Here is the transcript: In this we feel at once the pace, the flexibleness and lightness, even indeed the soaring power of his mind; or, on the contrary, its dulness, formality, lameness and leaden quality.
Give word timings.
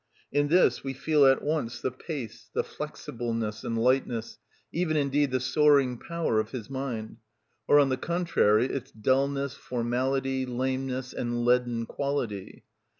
In 0.31 0.47
this 0.47 0.83
we 0.83 0.93
feel 0.95 1.27
at 1.27 1.43
once 1.43 1.79
the 1.79 1.91
pace, 1.91 2.49
the 2.55 2.63
flexibleness 2.63 3.63
and 3.63 3.77
lightness, 3.77 4.39
even 4.71 4.97
indeed 4.97 5.29
the 5.29 5.39
soaring 5.39 5.99
power 5.99 6.39
of 6.39 6.49
his 6.49 6.71
mind; 6.71 7.17
or, 7.67 7.79
on 7.79 7.89
the 7.89 7.97
contrary, 7.97 8.65
its 8.65 8.89
dulness, 8.91 9.53
formality, 9.53 10.43
lameness 10.47 11.13
and 11.13 11.45
leaden 11.45 11.85
quality. 11.85 12.63